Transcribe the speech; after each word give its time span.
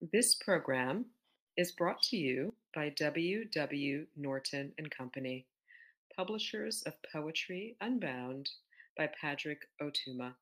This 0.00 0.34
program 0.34 1.04
is 1.58 1.72
brought 1.72 2.00
to 2.04 2.16
you 2.16 2.54
by 2.74 2.88
W. 2.88 3.44
W. 3.44 4.06
Norton 4.16 4.72
and 4.78 4.90
Company, 4.90 5.44
publishers 6.16 6.82
of 6.86 6.94
Poetry 7.12 7.76
Unbound 7.82 8.48
by 8.96 9.10
Padraig 9.20 9.58
Ó 9.82 9.90
Tuama. 9.92 10.32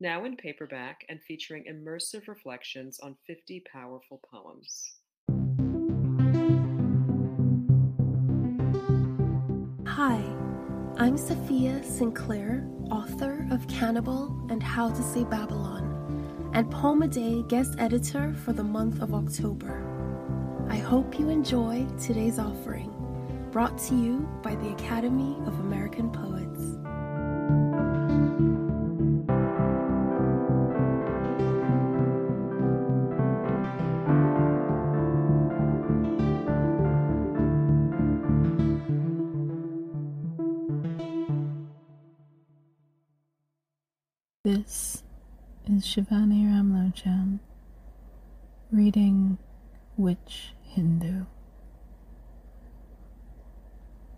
Now 0.00 0.24
in 0.24 0.36
paperback 0.36 1.04
and 1.08 1.22
featuring 1.22 1.66
immersive 1.70 2.26
reflections 2.26 2.98
on 2.98 3.14
50 3.24 3.62
powerful 3.72 4.20
poems. 4.28 4.94
Hi, 9.86 10.16
I'm 10.98 11.16
Safiya 11.16 11.84
Sinclair, 11.84 12.68
author 12.90 13.46
of 13.52 13.68
Cannibal 13.68 14.44
and 14.50 14.60
How 14.60 14.88
to 14.88 15.02
Say 15.04 15.22
Babylon, 15.22 15.93
and 16.54 16.70
Poem 16.70 17.02
a 17.02 17.08
Day 17.08 17.42
guest 17.48 17.74
editor 17.78 18.32
for 18.44 18.52
the 18.52 18.62
month 18.62 19.02
of 19.02 19.12
October. 19.12 19.84
I 20.70 20.76
hope 20.76 21.18
you 21.18 21.28
enjoy 21.28 21.84
today's 22.00 22.38
offering, 22.38 22.94
brought 23.50 23.76
to 23.88 23.96
you 23.96 24.28
by 24.40 24.54
the 24.54 24.70
Academy 24.70 25.36
of 25.46 25.58
American 25.58 26.10
Poets. 26.10 26.78
Is 45.74 45.82
Shivanee 45.84 46.44
Ramlochan 46.44 47.40
reading 48.70 49.38
Witch 49.96 50.52
Hindu. 50.62 51.24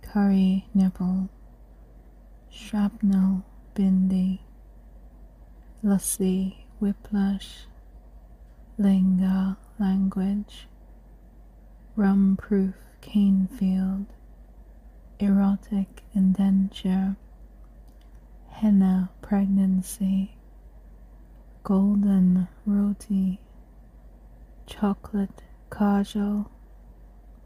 Curry 0.00 0.68
nipple, 0.74 1.28
shrapnel 2.52 3.42
bindi, 3.74 4.38
lassi 5.82 6.58
whiplash, 6.78 7.66
linga 8.78 9.56
language, 9.80 10.68
rum 11.96 12.36
proof 12.40 12.74
cane 13.00 13.48
field, 13.58 14.06
erotic 15.18 16.04
indenture 16.14 17.16
henna 18.50 19.10
pregnancy, 19.20 20.36
golden 21.62 22.48
roti, 22.64 23.40
chocolate 24.66 25.42
kajal, 25.70 26.46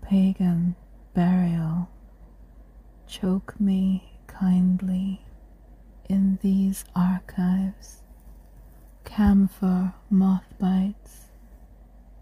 pagan 0.02 0.76
burial. 1.14 1.88
Choke 3.06 3.60
me 3.60 4.18
kindly 4.26 5.20
in 6.08 6.38
these 6.42 6.84
archives, 6.94 8.02
camphor 9.04 9.94
moth 10.10 10.54
bites, 10.58 11.30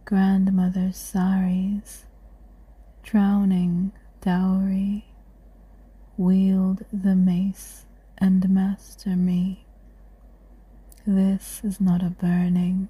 grandmother's 0.05 0.97
saris, 0.97 2.05
drowning 3.03 3.93
dowry, 4.21 5.05
wield 6.17 6.85
the 6.93 7.15
mace 7.17 7.87
and 8.19 8.49
master 8.51 9.17
me. 9.17 9.67
This 11.07 11.63
is 11.65 11.81
not 11.81 12.01
a 12.01 12.11
burning. 12.11 12.89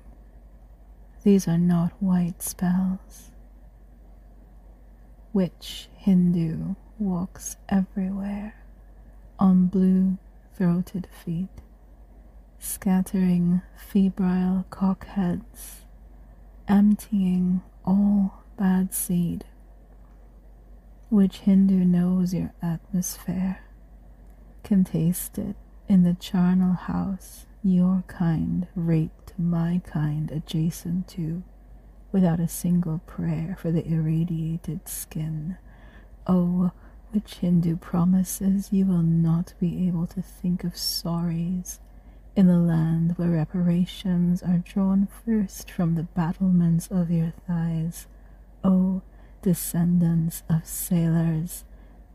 These 1.25 1.49
are 1.49 1.57
not 1.57 1.93
white 1.99 2.43
spells. 2.43 3.31
Witch 5.33 5.89
Hindu 5.97 6.75
walks 6.99 7.57
everywhere 7.71 8.55
on 9.39 9.67
blue 9.67 10.19
throated 10.55 11.09
feet, 11.25 11.49
scattering 12.59 13.63
febrile 13.79 14.67
cockheads, 14.69 15.87
emptying 16.69 17.63
all 17.83 18.43
bad 18.59 18.93
seed. 18.93 19.47
Witch 21.11 21.39
Hindu 21.39 21.87
knows 21.87 22.35
your 22.35 22.53
atmosphere 22.61 23.61
can 24.63 24.85
taste 24.85 25.39
it 25.39 25.57
in 25.93 26.05
the 26.05 26.15
charnel 26.15 26.73
house 26.73 27.45
your 27.63 28.03
kind 28.07 28.67
raped 28.75 29.35
my 29.39 29.79
kind 29.85 30.31
adjacent 30.31 31.07
to 31.07 31.43
without 32.11 32.41
a 32.41 32.49
single 32.49 33.01
prayer 33.01 33.55
for 33.61 33.71
the 33.71 33.87
irradiated 33.87 34.89
skin. 34.89 35.55
Oh, 36.27 36.71
witch 37.13 37.35
Hindu 37.35 37.77
promises 37.77 38.73
you 38.73 38.87
will 38.87 39.03
not 39.03 39.53
be 39.61 39.87
able 39.87 40.07
to 40.07 40.23
think 40.23 40.65
of 40.65 40.73
sorries 40.73 41.79
in 42.35 42.47
the 42.47 42.57
land 42.57 43.13
where 43.19 43.29
reparations 43.29 44.43
are 44.43 44.65
drawn 44.65 45.07
first 45.27 45.71
from 45.71 45.95
the 45.95 46.05
battlements 46.05 46.89
of 46.91 47.11
your 47.11 47.35
thighs. 47.47 48.07
O 48.65 49.03
descendants 49.43 50.43
of 50.49 50.65
sailors 50.65 51.65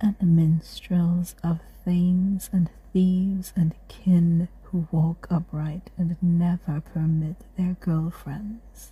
and 0.02 0.16
minstrels 0.24 1.36
of 1.44 1.60
thanes 1.88 2.50
and 2.52 2.70
thieves 2.92 3.54
and 3.56 3.74
kin 3.88 4.50
who 4.64 4.90
walk 4.92 5.26
upright 5.32 5.90
and 5.98 6.18
never 6.22 6.82
permit 6.82 7.38
their 7.58 7.78
girlfriends 7.80 8.92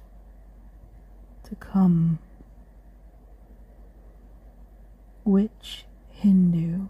to 1.43 1.55
come. 1.55 2.19
Witch 5.25 5.83
Hindu 6.09 6.87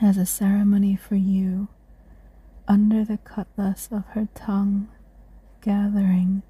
has 0.00 0.18
a 0.18 0.26
ceremony 0.26 0.94
for 0.94 1.16
you 1.16 1.68
under 2.68 3.02
the 3.02 3.16
cutlass 3.16 3.88
of 3.90 4.04
her 4.08 4.28
tongue, 4.34 4.88
gathering 5.62 6.42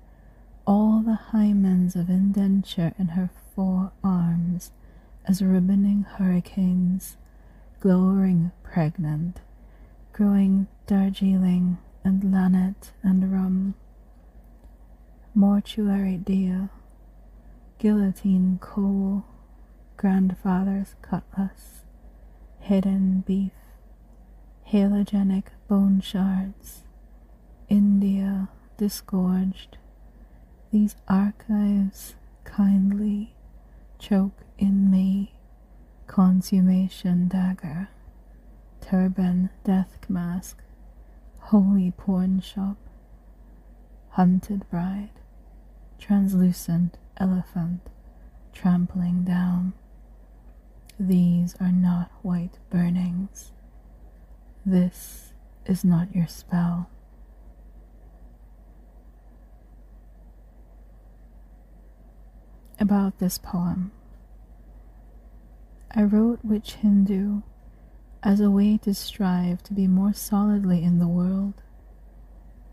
all 0.67 1.01
the 1.01 1.21
hymens 1.31 1.95
of 1.95 2.11
indenture 2.11 2.93
in 2.99 3.09
her 3.09 3.31
four 3.55 3.93
arms 4.03 4.73
as 5.25 5.41
ribboning 5.41 6.05
hurricanes, 6.05 7.17
glowering 7.81 8.51
pregnant, 8.63 9.41
growing 10.13 10.67
Darjeeling 10.87 11.79
and 12.03 12.23
Lannet 12.25 12.91
and 13.03 13.33
rum, 13.33 13.75
mortuary 15.35 16.17
deal, 16.17 16.71
guillotine 17.79 18.59
coal, 18.61 19.25
grandfather's 19.97 20.97
cutlass, 21.03 21.85
hidden 22.59 23.23
beef, 23.27 23.53
halogenic 24.73 25.45
bone 25.69 26.01
shards, 26.01 26.83
India 27.69 28.49
disgorged, 28.77 29.79
these 30.73 30.97
archives 31.07 32.17
kindly 32.45 33.35
choke 33.99 34.43
in 34.59 34.91
me, 34.91 35.33
consummation 36.19 37.29
dagger, 37.29 37.89
turban 38.81 39.49
death 39.63 39.99
mask, 40.09 40.61
holy 41.39 41.93
porn 41.93 42.41
shop, 42.41 42.77
hunted 44.09 44.69
bride, 44.69 45.13
translucent 45.97 46.99
elephant 47.19 47.83
trampling 48.53 49.23
down. 49.23 49.73
These 50.99 51.55
are 51.61 51.71
not 51.71 52.11
white 52.23 52.59
burnings. 52.69 53.53
This 54.67 55.33
is 55.67 55.85
not 55.85 56.13
your 56.13 56.27
spell. 56.27 56.91
About 62.81 63.21
this 63.21 63.39
poem. 63.39 63.93
I 65.91 66.03
wrote 66.03 66.45
Witch 66.45 66.75
Hindu 66.75 67.41
as 68.23 68.41
a 68.41 68.51
way 68.51 68.77
to 68.79 68.93
strive 68.93 69.63
to 69.63 69.73
be 69.73 69.87
more 69.87 70.13
solidly 70.13 70.83
in 70.83 70.99
the 70.99 71.09
world. 71.09 71.55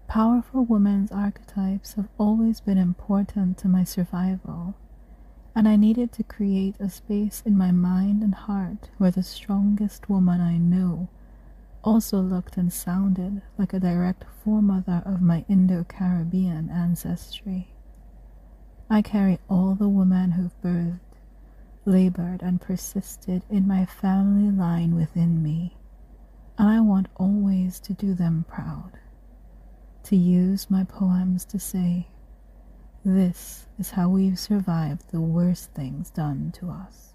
Powerful 0.07 0.65
women's 0.65 1.13
archetypes 1.13 1.94
have 1.94 2.09
always 2.17 2.59
been 2.59 2.77
important 2.77 3.57
to 3.59 3.69
my 3.69 3.85
survival, 3.85 4.75
and 5.56 5.65
I 5.65 5.77
needed 5.77 6.12
to 6.13 6.23
create 6.23 6.75
a 6.79 6.89
space 6.89 7.41
in 7.45 7.57
my 7.57 7.71
mind 7.71 8.21
and 8.21 8.35
heart 8.35 8.89
where 8.97 9.12
the 9.12 9.23
strongest 9.23 10.09
woman 10.09 10.41
I 10.41 10.57
know 10.57 11.07
also 11.85 12.19
looked 12.19 12.57
and 12.57 12.71
sounded 12.71 13.41
like 13.57 13.71
a 13.71 13.79
direct 13.79 14.25
foremother 14.44 15.03
of 15.06 15.21
my 15.21 15.45
Indo 15.47 15.85
Caribbean 15.85 16.69
ancestry. 16.69 17.69
I 18.89 19.01
carry 19.01 19.39
all 19.50 19.73
the 19.73 19.88
women 19.88 20.31
who've 20.31 20.62
birthed 20.62 21.00
labored 21.85 22.41
and 22.41 22.61
persisted 22.61 23.43
in 23.49 23.67
my 23.67 23.85
family 23.85 24.51
line 24.51 24.95
within 24.95 25.41
me, 25.41 25.77
and 26.57 26.67
I 26.69 26.79
want 26.81 27.07
always 27.15 27.79
to 27.81 27.93
do 27.93 28.13
them 28.13 28.45
proud, 28.47 28.91
to 30.03 30.15
use 30.15 30.69
my 30.69 30.83
poems 30.83 31.45
to 31.45 31.59
say, 31.59 32.07
This 33.03 33.67
is 33.79 33.91
how 33.91 34.09
we've 34.09 34.39
survived 34.39 35.11
the 35.11 35.21
worst 35.21 35.71
things 35.73 36.11
done 36.11 36.51
to 36.59 36.69
us. 36.69 37.14